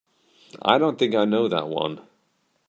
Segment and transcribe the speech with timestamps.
[0.63, 2.01] I don't think I know that one.